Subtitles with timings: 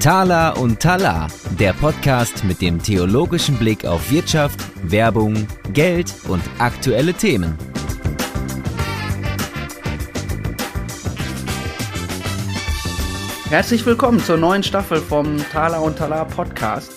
[0.00, 1.26] Tala und Tala,
[1.58, 7.58] der Podcast mit dem theologischen Blick auf Wirtschaft, Werbung, Geld und aktuelle Themen.
[13.50, 16.92] Herzlich willkommen zur neuen Staffel vom Tala und Tala Podcast.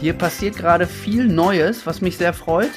[0.00, 2.72] Hier passiert gerade viel Neues, was mich sehr freut.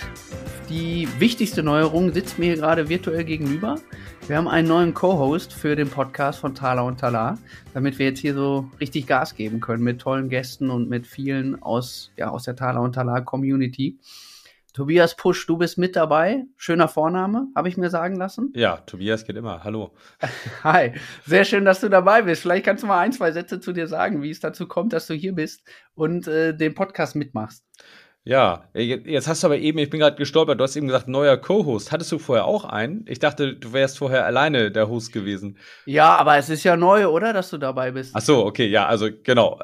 [0.70, 3.76] Die wichtigste Neuerung sitzt mir hier gerade virtuell gegenüber.
[4.28, 7.38] Wir haben einen neuen Co-Host für den Podcast von Tala und Tala,
[7.76, 11.62] damit wir jetzt hier so richtig Gas geben können mit tollen Gästen und mit vielen
[11.62, 14.00] aus, ja, aus der Tala und Tala Community.
[14.74, 16.44] Tobias Pusch, du bist mit dabei.
[16.58, 18.52] Schöner Vorname, habe ich mir sagen lassen.
[18.56, 19.64] Ja, Tobias geht immer.
[19.64, 19.92] Hallo.
[20.64, 20.94] Hi,
[21.26, 22.42] sehr schön, dass du dabei bist.
[22.42, 25.06] Vielleicht kannst du mal ein, zwei Sätze zu dir sagen, wie es dazu kommt, dass
[25.06, 25.62] du hier bist
[25.94, 27.64] und äh, den Podcast mitmachst.
[28.28, 31.38] Ja, jetzt hast du aber eben, ich bin gerade gestolpert, du hast eben gesagt, neuer
[31.38, 31.92] Co-Host.
[31.92, 33.06] Hattest du vorher auch einen?
[33.08, 35.60] Ich dachte, du wärst vorher alleine der Host gewesen.
[35.86, 38.16] Ja, aber es ist ja neu, oder, dass du dabei bist?
[38.16, 39.60] Ach so, okay, ja, also genau.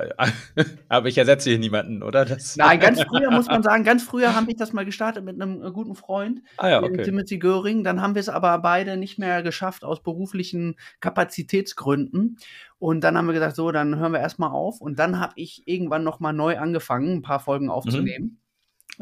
[0.90, 2.24] aber ich ersetze hier niemanden, oder?
[2.24, 5.42] Das Nein, ganz früher muss man sagen, ganz früher habe ich das mal gestartet mit
[5.42, 7.02] einem äh, guten Freund, ah, ja, okay.
[7.02, 7.84] Timothy Göring.
[7.84, 12.38] Dann haben wir es aber beide nicht mehr geschafft aus beruflichen Kapazitätsgründen.
[12.78, 14.82] Und dann haben wir gesagt, so, dann hören wir erstmal auf.
[14.82, 17.72] Und dann habe ich irgendwann nochmal neu angefangen, ein paar Folgen mhm.
[17.72, 18.26] aufzunehmen.
[18.26, 18.42] Mhm.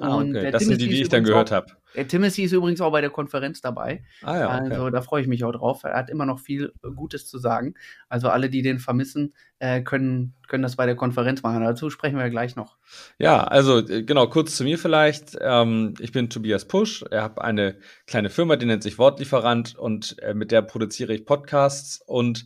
[0.03, 0.51] Ah, okay.
[0.51, 1.67] das Timothy sind die, die ich dann gehört habe.
[1.95, 4.03] Der Timothy ist übrigens auch bei der Konferenz dabei.
[4.21, 4.73] Ah, ja, okay.
[4.73, 5.83] Also da freue ich mich auch drauf.
[5.83, 7.73] Er hat immer noch viel Gutes zu sagen.
[8.09, 11.63] Also alle, die den vermissen, äh, können, können das bei der Konferenz machen.
[11.63, 12.77] Dazu sprechen wir gleich noch.
[13.17, 15.37] Ja, also äh, genau, kurz zu mir vielleicht.
[15.41, 17.03] Ähm, ich bin Tobias Pusch.
[17.09, 21.25] Ich habe eine kleine Firma, die nennt sich Wortlieferant und äh, mit der produziere ich
[21.25, 22.45] Podcasts und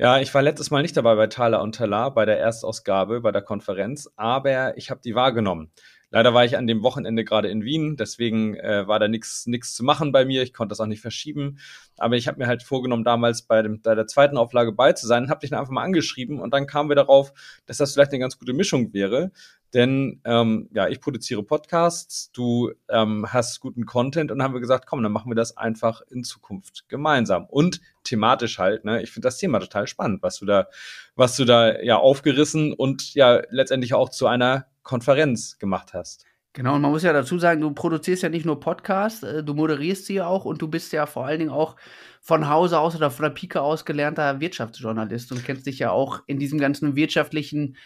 [0.00, 3.32] ja, ich war letztes Mal nicht dabei bei Thaler und Talar bei der Erstausgabe, bei
[3.32, 5.72] der Konferenz, aber ich habe die wahrgenommen.
[6.10, 9.74] Leider war ich an dem Wochenende gerade in Wien, deswegen äh, war da nichts nichts
[9.74, 10.42] zu machen bei mir.
[10.42, 11.58] Ich konnte das auch nicht verschieben.
[11.98, 15.06] Aber ich habe mir halt vorgenommen, damals bei, dem, bei der zweiten Auflage bei zu
[15.06, 17.32] sein, habe dich dann einfach mal angeschrieben und dann kamen wir darauf,
[17.66, 19.30] dass das vielleicht eine ganz gute Mischung wäre.
[19.72, 24.60] Denn ähm, ja, ich produziere Podcasts, du ähm, hast guten Content und dann haben wir
[24.60, 28.84] gesagt, komm, dann machen wir das einfach in Zukunft gemeinsam und thematisch halt.
[28.84, 29.00] Ne?
[29.02, 30.66] Ich finde das Thema total spannend, was du da,
[31.14, 36.24] was du da ja aufgerissen und ja letztendlich auch zu einer Konferenz gemacht hast.
[36.52, 39.54] Genau, und man muss ja dazu sagen, du produzierst ja nicht nur Podcasts, äh, du
[39.54, 41.76] moderierst sie auch und du bist ja vor allen Dingen auch
[42.20, 46.22] von Hause aus oder von der Pike aus gelernter Wirtschaftsjournalist und kennst dich ja auch
[46.26, 47.76] in diesem ganzen wirtschaftlichen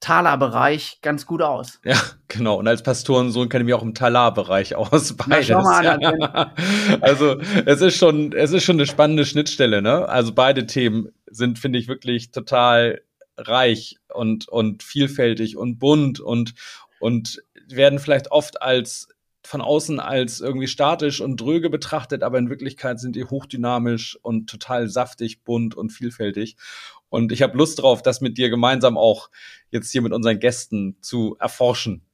[0.00, 1.78] Talar-Bereich ganz gut aus.
[1.84, 2.56] Ja, genau.
[2.56, 5.14] Und als Pastorensohn kenne ich mich auch im Talar-Bereich aus.
[5.14, 5.50] Beides.
[5.50, 6.54] Na, an, ja.
[7.02, 10.08] Also es ist schon, es ist schon eine spannende Schnittstelle, ne?
[10.08, 13.02] Also beide Themen sind, finde ich, wirklich total
[13.36, 16.54] reich und, und vielfältig und bunt und,
[17.00, 19.08] und werden vielleicht oft als
[19.46, 24.50] von außen als irgendwie statisch und dröge betrachtet, aber in Wirklichkeit sind die hochdynamisch und
[24.50, 26.56] total saftig, bunt und vielfältig.
[27.08, 29.30] Und ich habe Lust drauf, das mit dir gemeinsam auch
[29.70, 32.05] jetzt hier mit unseren Gästen zu erforschen.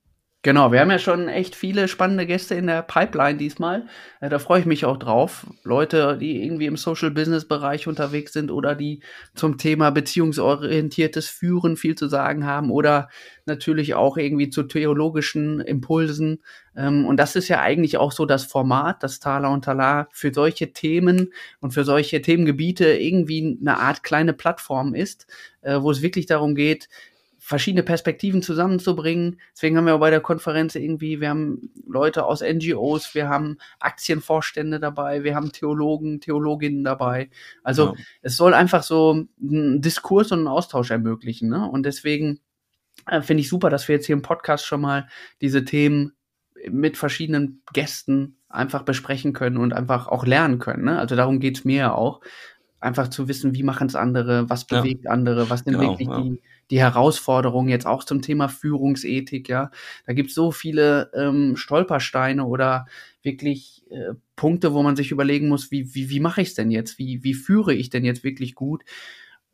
[0.44, 3.86] Genau, wir haben ja schon echt viele spannende Gäste in der Pipeline diesmal.
[4.20, 5.46] Äh, da freue ich mich auch drauf.
[5.62, 9.04] Leute, die irgendwie im Social Business Bereich unterwegs sind oder die
[9.36, 13.08] zum Thema beziehungsorientiertes Führen viel zu sagen haben oder
[13.46, 16.42] natürlich auch irgendwie zu theologischen Impulsen.
[16.76, 20.34] Ähm, und das ist ja eigentlich auch so das Format, das Tala und Tala für
[20.34, 25.28] solche Themen und für solche Themengebiete irgendwie eine Art kleine Plattform ist,
[25.60, 26.88] äh, wo es wirklich darum geht,
[27.44, 29.40] verschiedene Perspektiven zusammenzubringen.
[29.52, 33.58] Deswegen haben wir auch bei der Konferenz irgendwie, wir haben Leute aus NGOs, wir haben
[33.80, 37.30] Aktienvorstände dabei, wir haben Theologen, Theologinnen dabei.
[37.64, 37.94] Also ja.
[38.22, 41.48] es soll einfach so einen Diskurs und einen Austausch ermöglichen.
[41.48, 41.68] Ne?
[41.68, 42.38] Und deswegen
[43.06, 45.08] äh, finde ich super, dass wir jetzt hier im Podcast schon mal
[45.40, 46.12] diese Themen
[46.70, 50.84] mit verschiedenen Gästen einfach besprechen können und einfach auch lernen können.
[50.84, 50.96] Ne?
[50.96, 52.20] Also darum geht's mir ja auch.
[52.78, 55.10] Einfach zu wissen, wie machen es andere, was bewegt ja.
[55.10, 56.20] andere, was sind genau, wirklich ja.
[56.20, 59.70] die, die Herausforderungen jetzt auch zum Thema Führungsethik, ja.
[60.06, 62.86] Da gibt es so viele ähm, Stolpersteine oder
[63.22, 66.70] wirklich äh, Punkte, wo man sich überlegen muss, wie, wie, wie mache ich es denn
[66.70, 66.98] jetzt?
[66.98, 68.84] Wie, wie führe ich denn jetzt wirklich gut?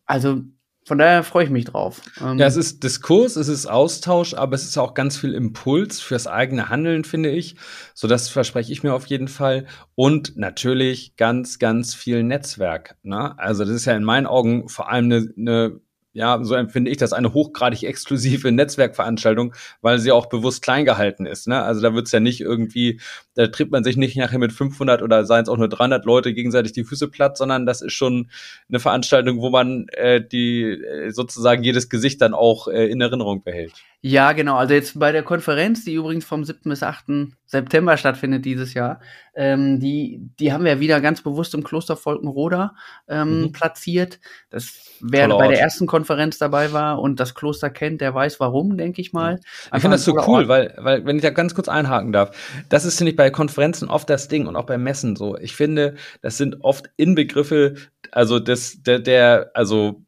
[0.06, 0.43] Also
[0.87, 2.03] von daher freue ich mich drauf.
[2.20, 6.00] Ähm ja, es ist Diskurs, es ist Austausch, aber es ist auch ganz viel Impuls
[6.00, 7.56] fürs eigene Handeln, finde ich.
[7.94, 9.67] So das verspreche ich mir auf jeden Fall.
[9.97, 12.97] Und natürlich ganz, ganz viel Netzwerk.
[13.03, 13.37] Ne?
[13.41, 15.81] Also das ist ja in meinen Augen vor allem eine, eine
[16.13, 21.27] ja, so empfinde ich das, eine hochgradig exklusive Netzwerkveranstaltung, weil sie auch bewusst klein gehalten
[21.27, 21.47] ist.
[21.47, 21.63] Ne?
[21.63, 23.01] Also da wird's ja nicht irgendwie,
[23.35, 26.35] da tritt man sich nicht nachher mit 500 oder seien es auch nur 300 Leute
[26.35, 28.31] gegenseitig die Füße platt, sondern das ist schon
[28.69, 33.43] eine Veranstaltung, wo man äh, die äh, sozusagen jedes Gesicht dann auch äh, in Erinnerung
[33.43, 33.75] behält.
[34.00, 34.56] Ja, genau.
[34.56, 36.61] Also jetzt bei der Konferenz, die übrigens vom 7.
[36.65, 37.33] bis 8.
[37.47, 39.00] September stattfindet dieses Jahr,
[39.35, 42.75] ähm, die, die haben wir wieder ganz bewusst im Kloster Volkenroda
[43.09, 43.53] ähm, mhm.
[43.53, 44.21] platziert.
[44.50, 48.77] Das wer bei der ersten Konferenz dabei war und das Kloster kennt, der weiß warum,
[48.77, 49.41] denke ich mal.
[49.75, 52.37] ich finde das so cool, weil, weil, wenn ich da ganz kurz einhaken darf,
[52.69, 55.37] das ist, finde ich, bei Konferenzen oft das Ding und auch bei Messen so.
[55.39, 57.75] Ich finde, das sind oft Inbegriffe,
[58.12, 60.03] also des, der, der, also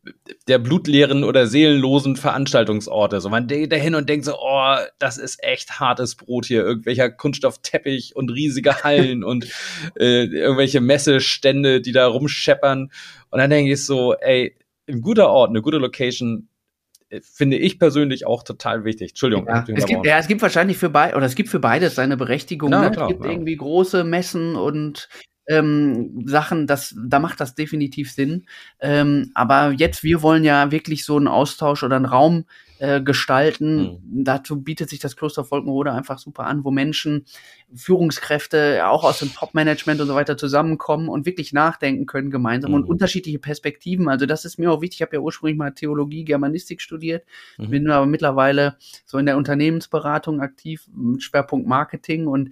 [0.48, 3.20] der blutleeren oder seelenlosen Veranstaltungsorte.
[3.20, 6.62] So man geht da hin und denkt so, oh, das ist echt hartes Brot hier,
[6.62, 9.46] irgendwelcher Kunststoffteppich und riesige Hallen und
[9.98, 12.90] äh, irgendwelche Messestände, die da rumscheppern.
[13.30, 14.56] Und dann denke ich so, ey,
[14.88, 16.48] ein guter Ort, eine gute Location
[17.10, 19.10] äh, finde ich persönlich auch total wichtig.
[19.10, 19.46] Entschuldigung.
[19.46, 22.16] Ja, es gibt, ja, es gibt wahrscheinlich für beide, oder es gibt für beides seine
[22.16, 22.72] Berechtigung.
[22.72, 22.90] Ja, ne?
[22.90, 23.30] klar, es gibt ja.
[23.30, 25.08] irgendwie große Messen und
[25.50, 28.47] ähm, Sachen, das, da macht das definitiv Sinn.
[28.79, 32.44] Ähm, aber jetzt, wir wollen ja wirklich so einen Austausch oder einen Raum
[32.79, 33.99] äh, gestalten.
[34.00, 34.25] Mhm.
[34.25, 37.26] Dazu bietet sich das Kloster Volkenrode einfach super an, wo Menschen,
[37.75, 42.76] Führungskräfte, auch aus dem Top-Management und so weiter zusammenkommen und wirklich nachdenken können gemeinsam mhm.
[42.76, 44.08] und unterschiedliche Perspektiven.
[44.08, 45.00] Also das ist mir auch wichtig.
[45.00, 47.25] Ich habe ja ursprünglich mal Theologie, Germanistik studiert,
[47.58, 47.70] mhm.
[47.70, 52.50] bin aber mittlerweile so in der Unternehmensberatung aktiv mit Schwerpunkt Marketing und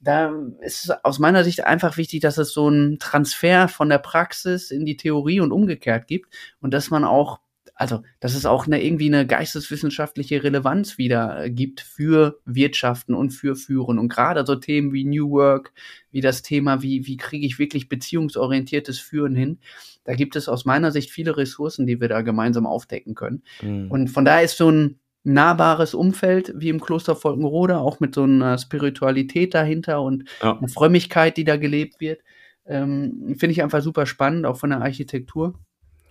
[0.00, 3.98] da ist es aus meiner Sicht einfach wichtig, dass es so einen Transfer von der
[3.98, 7.40] Praxis in die Theorie und umgekehrt gibt und dass man auch
[7.80, 13.30] also, dass es auch eine, irgendwie eine geisteswissenschaftliche Relevanz wieder äh, gibt für Wirtschaften und
[13.30, 14.00] für Führen.
[14.00, 15.72] Und gerade so Themen wie New Work,
[16.10, 19.58] wie das Thema, wie, wie kriege ich wirklich beziehungsorientiertes Führen hin,
[20.02, 23.44] da gibt es aus meiner Sicht viele Ressourcen, die wir da gemeinsam aufdecken können.
[23.62, 23.92] Mhm.
[23.92, 28.24] Und von daher ist so ein nahbares Umfeld wie im Kloster Volkenrode, auch mit so
[28.24, 30.56] einer Spiritualität dahinter und ja.
[30.56, 32.20] eine Frömmigkeit, die da gelebt wird,
[32.66, 35.54] ähm, finde ich einfach super spannend, auch von der Architektur.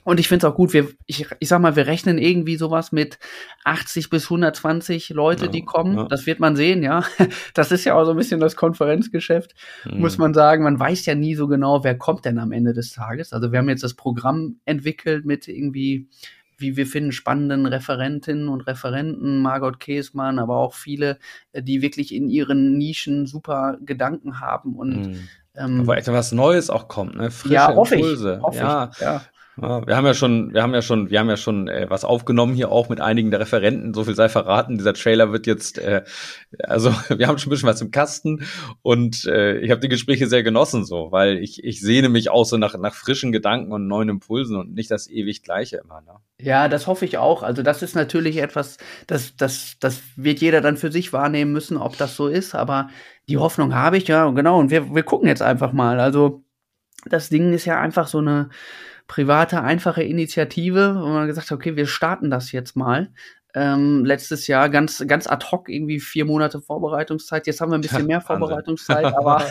[0.08, 2.94] Und ich finde es auch gut, wir, ich, ich sag mal, wir rechnen irgendwie sowas
[2.94, 3.20] mit
[3.66, 5.98] 80 bis 120 Leute, ja, die kommen.
[5.98, 6.04] Ja.
[6.06, 7.04] Das wird man sehen, ja.
[7.54, 9.54] Das ist ja auch so ein bisschen das Konferenzgeschäft,
[9.84, 10.00] mhm.
[10.00, 10.64] muss man sagen.
[10.64, 13.34] Man weiß ja nie so genau, wer kommt denn am Ende des Tages.
[13.34, 16.08] Also wir haben jetzt das Programm entwickelt mit irgendwie,
[16.58, 21.20] wie wir finden, spannenden Referentinnen und Referenten, Margot Käsmann, aber auch viele,
[21.52, 25.30] äh, die wirklich in ihren Nischen super Gedanken haben und mhm.
[25.58, 27.32] Ähm, Wo echt was Neues auch kommt, ne?
[27.32, 28.36] Frische ja, Impulse.
[28.38, 28.92] Ich, hoffe ja.
[28.94, 29.22] Ich, ja.
[29.60, 32.06] Ja, wir haben ja schon, wir haben ja schon, wir haben ja schon äh, was
[32.06, 33.94] aufgenommen hier auch mit einigen der Referenten.
[33.94, 34.78] So viel sei verraten.
[34.78, 36.04] Dieser Trailer wird jetzt, äh,
[36.60, 38.46] also wir haben schon ein bisschen was im Kasten
[38.84, 42.46] und äh, ich habe die Gespräche sehr genossen, so, weil ich ich sehne mich auch
[42.46, 46.02] so nach nach frischen Gedanken und neuen Impulsen und nicht das ewig Gleiche immer.
[46.02, 46.14] Ne?
[46.40, 47.42] Ja, das hoffe ich auch.
[47.42, 48.78] Also das ist natürlich etwas,
[49.08, 52.54] das das das wird jeder dann für sich wahrnehmen müssen, ob das so ist.
[52.54, 52.90] Aber
[53.28, 54.60] die Hoffnung habe ich ja, genau.
[54.60, 56.00] Und wir wir gucken jetzt einfach mal.
[56.00, 56.44] Also
[57.06, 58.50] das Ding ist ja einfach so eine
[59.08, 63.10] private, einfache Initiative, wo man gesagt hat, okay, wir starten das jetzt mal.
[63.56, 67.48] Ähm, letztes Jahr ganz, ganz ad hoc, irgendwie vier Monate Vorbereitungszeit.
[67.48, 69.44] Jetzt haben wir ein bisschen mehr Vorbereitungszeit, aber.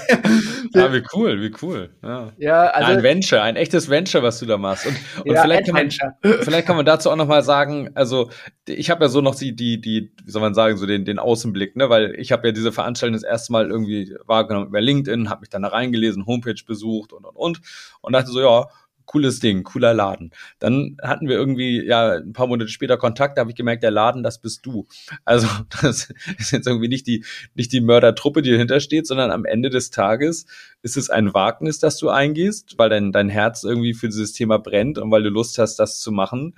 [0.74, 1.90] ja, wie cool, wie cool.
[2.04, 2.30] Ja.
[2.36, 4.86] ja also, ein Venture, ein echtes Venture, was du da machst.
[4.86, 5.90] Und, und ja, vielleicht, kann man,
[6.42, 8.30] vielleicht kann man dazu auch nochmal sagen, also
[8.68, 11.18] ich habe ja so noch die, die, die, wie soll man sagen, so den, den
[11.18, 11.90] Außenblick, ne?
[11.90, 15.50] Weil ich habe ja diese Veranstaltung das erste Mal irgendwie wahrgenommen über LinkedIn, habe mich
[15.50, 17.60] dann da reingelesen, Homepage besucht und und und
[18.02, 18.66] und dachte so, ja,
[19.06, 20.32] cooles Ding, cooler Laden.
[20.58, 23.90] Dann hatten wir irgendwie, ja, ein paar Monate später Kontakt, da habe ich gemerkt, der
[23.90, 24.86] Laden, das bist du.
[25.24, 25.46] Also
[25.82, 27.24] das ist jetzt irgendwie nicht die,
[27.54, 30.46] nicht die Mördertruppe, die dahinter steht, sondern am Ende des Tages
[30.82, 34.58] ist es ein Wagnis, das du eingehst, weil dein, dein Herz irgendwie für dieses Thema
[34.58, 36.54] brennt und weil du Lust hast, das zu machen.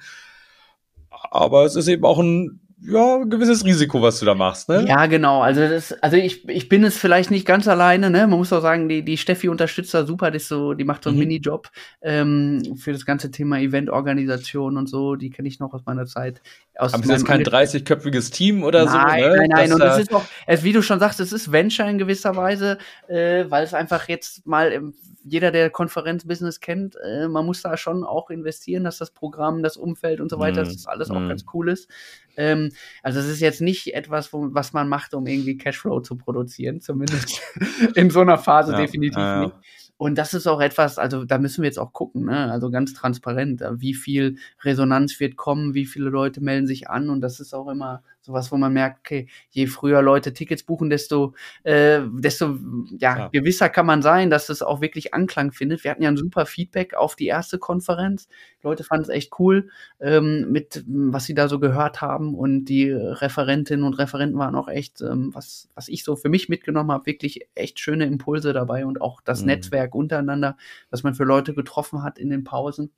[1.10, 4.84] Aber es ist eben auch ein ja, ein gewisses Risiko, was du da machst, ne?
[4.86, 5.42] Ja, genau.
[5.42, 8.26] Also das, also ich, ich bin es vielleicht nicht ganz alleine, ne?
[8.28, 11.10] Man muss auch sagen, die, die Steffi unterstützt da super, die, so, die macht so
[11.10, 11.24] einen mhm.
[11.24, 11.70] Minijob
[12.02, 15.16] ähm, für das ganze Thema Eventorganisation und so.
[15.16, 16.40] Die kenne ich noch aus meiner Zeit.
[16.78, 19.28] Aus Aber ist jetzt kein 30-köpfiges Team oder nein, so?
[19.28, 19.36] Ne?
[19.36, 22.36] Nein, nein, und es ist auch, wie du schon sagst, es ist Venture in gewisser
[22.36, 24.92] Weise, äh, weil es einfach jetzt mal
[25.24, 29.76] jeder, der Konferenzbusiness kennt, äh, man muss da schon auch investieren, dass das Programm, das
[29.76, 30.64] Umfeld und so weiter, mm.
[30.64, 31.28] dass das alles auch mhm.
[31.28, 31.88] ganz cool ist.
[32.36, 32.70] Ähm,
[33.02, 36.80] also es ist jetzt nicht etwas, wo, was man macht, um irgendwie Cashflow zu produzieren,
[36.80, 37.40] zumindest
[37.96, 39.40] in so einer Phase ja, definitiv ja.
[39.40, 39.54] nicht.
[39.98, 42.52] Und das ist auch etwas, also da müssen wir jetzt auch gucken, ne?
[42.52, 47.20] also ganz transparent, wie viel Resonanz wird kommen, wie viele Leute melden sich an und
[47.20, 51.34] das ist auch immer sowas, wo man merkt, okay, je früher Leute Tickets buchen, desto,
[51.64, 52.58] äh, desto
[52.98, 55.82] ja, ja, gewisser kann man sein, dass es auch wirklich Anklang findet.
[55.82, 58.28] Wir hatten ja ein super Feedback auf die erste Konferenz.
[58.62, 62.66] Die Leute fanden es echt cool, ähm, mit was sie da so gehört haben und
[62.66, 66.92] die Referentinnen und Referenten waren auch echt, ähm, was, was ich so für mich mitgenommen
[66.92, 69.46] habe, wirklich echt schöne Impulse dabei und auch das mhm.
[69.46, 70.56] Netzwerk untereinander,
[70.90, 72.92] was man für Leute getroffen hat in den Pausen.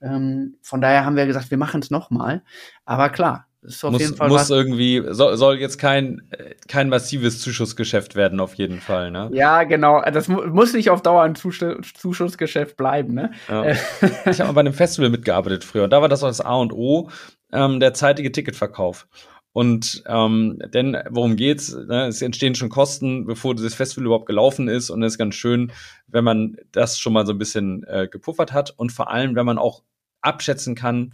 [0.00, 2.42] Ähm, von daher haben wir gesagt, wir machen es nochmal.
[2.84, 4.50] Aber klar, ist auf muss, jeden Fall muss was.
[4.50, 6.22] irgendwie, soll, soll jetzt kein,
[6.68, 9.30] kein massives Zuschussgeschäft werden, auf jeden Fall, ne?
[9.32, 10.02] Ja, genau.
[10.02, 11.64] Das mu muss nicht auf Dauer ein Zus
[11.94, 13.30] Zuschussgeschäft bleiben, ne?
[13.48, 13.70] Ja.
[13.70, 15.84] ich habe mal bei einem Festival mitgearbeitet früher.
[15.84, 17.08] Und da war das auch das A und O,
[17.52, 19.06] ähm, der zeitige Ticketverkauf.
[19.52, 21.74] Und ähm, denn worum geht's?
[21.74, 22.06] Ne?
[22.06, 24.90] Es entstehen schon Kosten, bevor dieses Festival überhaupt gelaufen ist.
[24.90, 25.72] Und es ist ganz schön,
[26.06, 29.46] wenn man das schon mal so ein bisschen äh, gepuffert hat und vor allem, wenn
[29.46, 29.82] man auch
[30.22, 31.12] abschätzen kann,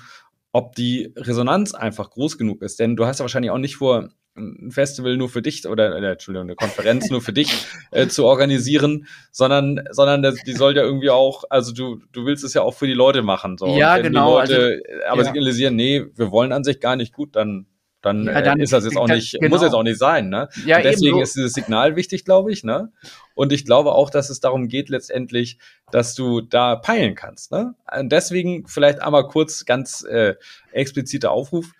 [0.52, 2.80] ob die Resonanz einfach groß genug ist.
[2.80, 6.12] Denn du hast ja wahrscheinlich auch nicht vor, ein Festival nur für dich oder äh,
[6.12, 10.82] Entschuldigung, eine Konferenz nur für dich äh, zu organisieren, sondern sondern das, die soll ja
[10.82, 13.66] irgendwie auch, also du du willst es ja auch für die Leute machen, so.
[13.76, 14.38] Ja, genau.
[14.38, 15.24] Leute also, aber ja.
[15.24, 17.66] signalisieren, nee, wir wollen an sich gar nicht gut, dann
[18.00, 19.48] dann, ja, dann äh, ist das jetzt auch nicht, genau.
[19.48, 20.48] muss jetzt auch nicht sein, ne?
[20.64, 22.92] Ja, und deswegen ist dieses Signal wichtig, glaube ich, ne?
[23.38, 25.58] Und ich glaube auch, dass es darum geht letztendlich,
[25.92, 27.76] dass du da peilen kannst, ne?
[27.96, 30.34] Und deswegen vielleicht einmal kurz ganz äh,
[30.72, 31.70] expliziter Aufruf,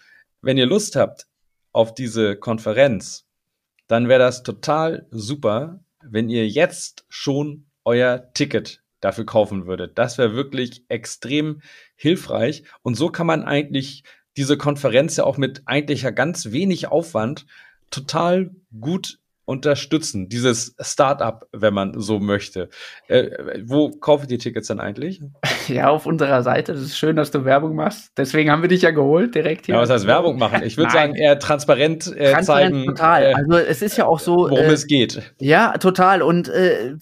[0.41, 1.27] wenn ihr Lust habt
[1.73, 3.27] auf diese Konferenz,
[3.89, 9.99] dann wäre das total super, wenn ihr jetzt schon euer Ticket dafür kaufen würdet.
[9.99, 11.61] Das wäre wirklich extrem
[11.97, 12.63] hilfreich.
[12.83, 14.05] Und so kann man eigentlich
[14.37, 17.47] diese Konferenz ja auch mit eigentlich ja ganz wenig Aufwand
[17.91, 19.19] total gut
[19.49, 22.69] unterstützen, dieses Startup, wenn man so möchte.
[23.07, 23.31] Äh,
[23.65, 25.21] wo kaufe ich die Tickets dann eigentlich?
[25.69, 26.73] Ja, auf unserer Seite.
[26.73, 28.13] Das ist schön, dass du Werbung machst.
[28.17, 29.75] Deswegen haben wir dich ja geholt, direkt hier.
[29.75, 30.63] Ja, was heißt Werbung machen?
[30.63, 32.87] Ich würde sagen, eher transparent, äh, transparent zeigen.
[32.87, 33.23] Total.
[33.23, 34.35] Äh, also es ist ja auch so.
[34.35, 35.35] Worum äh, es geht.
[35.41, 36.23] Ja, total.
[36.23, 36.95] Und äh,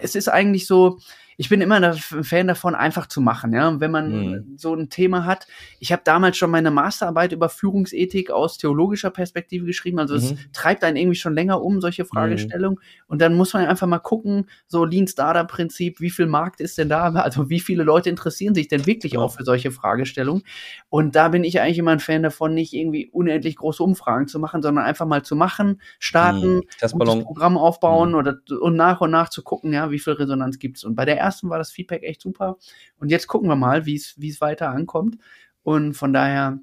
[0.00, 0.98] es ist eigentlich so,
[1.36, 3.52] ich bin immer ein Fan davon, einfach zu machen.
[3.52, 4.54] Ja, wenn man mhm.
[4.56, 5.46] so ein Thema hat.
[5.80, 9.98] Ich habe damals schon meine Masterarbeit über Führungsethik aus theologischer Perspektive geschrieben.
[9.98, 10.38] Also es mhm.
[10.52, 12.08] treibt einen irgendwie schon länger um solche mhm.
[12.08, 12.78] Fragestellungen.
[12.78, 13.04] Mhm.
[13.08, 16.78] Und dann muss man einfach mal gucken, so Lean Startup Prinzip, wie viel Markt ist
[16.78, 17.12] denn da?
[17.12, 19.20] Also wie viele Leute interessieren sich denn wirklich ja.
[19.20, 20.42] auch für solche Fragestellungen?
[20.88, 24.38] Und da bin ich eigentlich immer ein Fan davon, nicht irgendwie unendlich große Umfragen zu
[24.38, 26.62] machen, sondern einfach mal zu machen, starten, mhm.
[26.80, 28.14] das Programm aufbauen mhm.
[28.16, 30.84] oder und nach und nach zu gucken, ja, wie viel Resonanz gibt es.
[30.84, 32.56] Und bei der ersten war das Feedback echt super.
[32.98, 35.18] Und jetzt gucken wir mal, wie es weiter ankommt.
[35.62, 36.58] Und von daher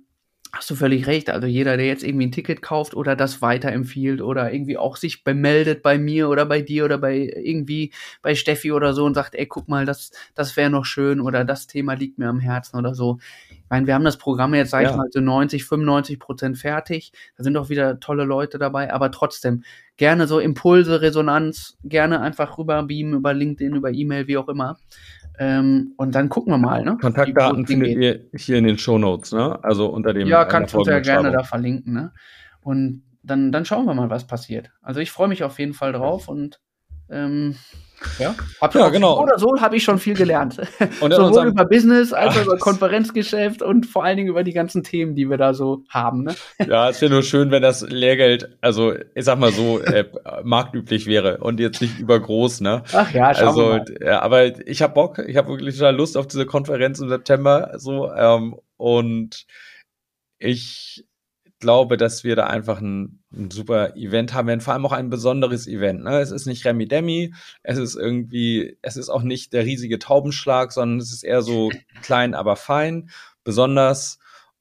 [0.53, 1.31] hast du völlig recht.
[1.31, 5.23] Also jeder, der jetzt irgendwie ein Ticket kauft oder das weiterempfiehlt oder irgendwie auch sich
[5.23, 7.91] bemeldet bei mir oder bei dir oder bei irgendwie
[8.21, 11.43] bei Steffi oder so und sagt, ey, guck mal, das, das wäre noch schön oder
[11.43, 13.17] das Thema liegt mir am Herzen oder so.
[13.49, 14.91] Ich meine, wir haben das Programm jetzt, sag ja.
[14.91, 17.11] ich mal, so 90, 95 Prozent fertig.
[17.35, 19.63] Da sind auch wieder tolle Leute dabei, aber trotzdem
[19.97, 24.77] gerne so Impulse, Resonanz, gerne einfach rüber beamen über LinkedIn, über E-Mail, wie auch immer.
[25.39, 26.83] Ähm, und dann gucken wir mal.
[26.83, 26.97] Ne?
[27.01, 29.63] Kontaktdaten findet ihr hier in den Show Notes, ne?
[29.63, 30.27] Also unter dem.
[30.27, 31.93] Ja, kannst du sehr gerne da verlinken.
[31.93, 32.13] Ne?
[32.61, 34.71] Und dann, dann schauen wir mal, was passiert.
[34.81, 36.59] Also ich freue mich auf jeden Fall drauf und
[37.09, 37.55] ähm,
[38.19, 39.15] ja, hab ja genau.
[39.15, 40.57] So oder so habe ich schon viel gelernt.
[41.01, 44.53] Und Sowohl unserem, über Business als auch über Konferenzgeschäft und vor allen Dingen über die
[44.53, 46.23] ganzen Themen, die wir da so haben.
[46.23, 46.35] Ne?
[46.67, 50.05] Ja, es wäre nur schön, wenn das Lehrgeld, also ich sag mal so, äh,
[50.43, 52.83] marktüblich wäre und jetzt nicht übergroß, ne?
[52.93, 53.85] Ach ja, schauen also, wir mal.
[54.01, 57.73] Ja, aber ich habe Bock, ich habe wirklich total Lust auf diese Konferenz im September,
[57.77, 59.45] so ähm, und
[60.39, 61.05] ich
[61.63, 65.09] glaube, dass wir da einfach ein, ein, super Event haben werden, vor allem auch ein
[65.09, 66.03] besonderes Event.
[66.03, 66.19] Ne?
[66.19, 70.73] Es ist nicht Remi Demi, es ist irgendwie, es ist auch nicht der riesige Taubenschlag,
[70.73, 71.71] sondern es ist eher so
[72.03, 73.09] klein, aber fein,
[73.45, 74.19] besonders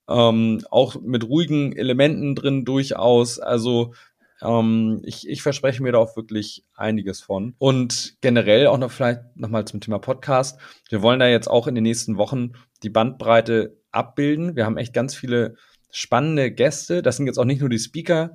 [0.09, 3.41] ähm, auch mit ruhigen Elementen drin durchaus.
[3.41, 3.93] Also
[4.41, 7.55] ähm, ich, ich verspreche mir da auch wirklich einiges von.
[7.59, 10.59] Und generell auch noch vielleicht nochmal zum Thema Podcast.
[10.89, 12.53] Wir wollen da jetzt auch in den nächsten Wochen
[12.85, 14.55] die Bandbreite abbilden.
[14.55, 15.57] Wir haben echt ganz viele
[15.93, 17.03] spannende Gäste.
[17.03, 18.33] Das sind jetzt auch nicht nur die Speaker.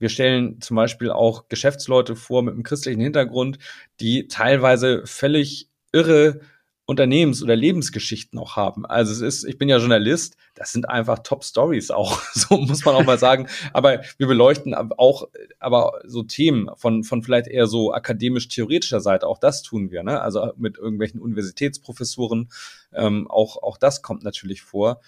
[0.00, 3.58] Wir stellen zum Beispiel auch Geschäftsleute vor mit einem christlichen Hintergrund,
[4.00, 6.40] die teilweise völlig irre
[6.86, 8.84] Unternehmens- oder Lebensgeschichten auch haben.
[8.84, 12.84] Also es ist, ich bin ja Journalist, das sind einfach Top Stories auch, so muss
[12.84, 13.48] man auch mal sagen.
[13.72, 19.38] Aber wir beleuchten auch, aber so Themen von, von vielleicht eher so akademisch-theoretischer Seite, auch
[19.38, 20.20] das tun wir, ne?
[20.20, 22.50] Also mit irgendwelchen Universitätsprofessoren,
[22.92, 25.00] ähm, auch, auch das kommt natürlich vor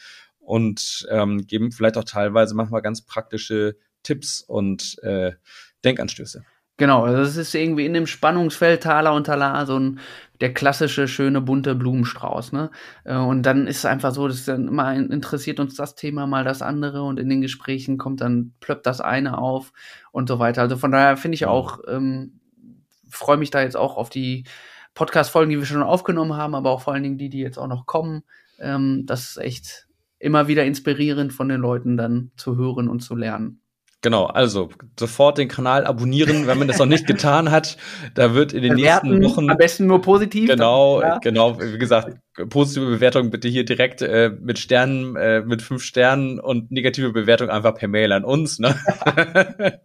[0.46, 5.32] und ähm, geben vielleicht auch teilweise manchmal ganz praktische Tipps und äh,
[5.84, 6.44] Denkanstöße.
[6.78, 9.98] Genau, also es ist irgendwie in dem Spannungsfeld Taler und Talar so ein
[10.40, 12.70] der klassische schöne bunte Blumenstrauß, ne?
[13.04, 16.44] Äh, und dann ist es einfach so, dass dann immer interessiert uns das Thema mal
[16.44, 19.72] das andere und in den Gesprächen kommt dann plöppt das eine auf
[20.12, 20.62] und so weiter.
[20.62, 22.40] Also von daher finde ich auch ähm,
[23.08, 24.44] freue mich da jetzt auch auf die
[24.94, 27.68] Podcast-Folgen, die wir schon aufgenommen haben, aber auch vor allen Dingen die, die jetzt auch
[27.68, 28.22] noch kommen.
[28.58, 29.86] Ähm, das ist echt
[30.18, 33.60] immer wieder inspirierend von den Leuten dann zu hören und zu lernen.
[34.02, 37.76] Genau, also sofort den Kanal abonnieren, wenn man das noch nicht getan hat.
[38.14, 40.48] Da wird in den Bewerten, nächsten Wochen am besten nur positiv.
[40.48, 41.58] Genau, genau.
[41.60, 42.16] Wie gesagt,
[42.50, 47.48] positive Bewertung bitte hier direkt äh, mit Sternen, äh, mit fünf Sternen und negative Bewertung
[47.48, 48.60] einfach per Mail an uns.
[48.60, 48.76] Ne?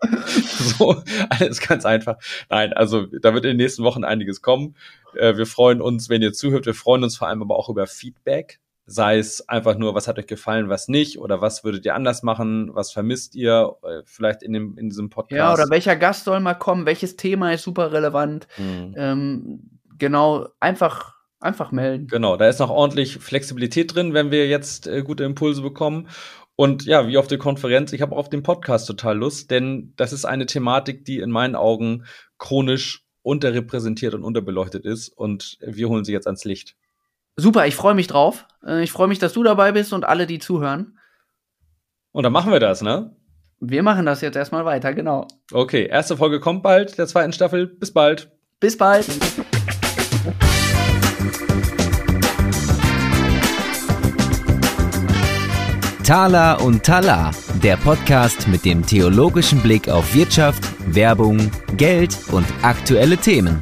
[0.60, 2.18] so, alles ganz einfach.
[2.50, 4.76] Nein, also da wird in den nächsten Wochen einiges kommen.
[5.16, 6.68] Äh, wir freuen uns, wenn ihr zuhört.
[6.68, 8.60] Wir freuen uns vor allem aber auch über Feedback
[8.92, 12.24] sei es einfach nur, was hat euch gefallen, was nicht, oder was würdet ihr anders
[12.24, 15.38] machen, was vermisst ihr äh, vielleicht in, dem, in diesem Podcast.
[15.38, 18.48] Ja, oder welcher Gast soll mal kommen, welches Thema ist super relevant.
[18.58, 18.94] Mhm.
[18.98, 22.08] Ähm, genau, einfach, einfach melden.
[22.08, 26.08] Genau, da ist noch ordentlich Flexibilität drin, wenn wir jetzt äh, gute Impulse bekommen.
[26.56, 30.14] Und ja, wie auf der Konferenz, ich habe auf den Podcast total Lust, denn das
[30.14, 32.06] ist eine Thematik, die in meinen Augen
[32.38, 35.10] chronisch unterrepräsentiert und unterbeleuchtet ist.
[35.10, 36.76] Und wir holen sie jetzt ans Licht.
[37.36, 38.46] Super, ich freue mich drauf.
[38.66, 40.98] Äh, ich freue mich, dass du dabei bist und alle, die zuhören.
[42.12, 43.16] Und dann machen wir das, ne?
[43.60, 45.28] Wir machen das jetzt erstmal weiter, genau.
[45.52, 47.68] Okay, erste Folge kommt bald, der zweiten Staffel.
[47.68, 48.32] Bis bald.
[48.60, 49.06] Bis bald.
[56.04, 57.32] Tala und Tala,
[57.64, 63.62] der Podcast mit dem theologischen Blick auf Wirtschaft, Werbung, Geld und aktuelle Themen.